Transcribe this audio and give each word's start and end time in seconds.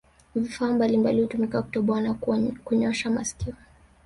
Vifaa 0.35 0.73
mbalimbali 0.73 1.21
hutumika 1.21 1.61
kutoboa 1.61 2.01
na 2.01 2.13
kunyosha 2.63 3.09
masikio 3.09 3.53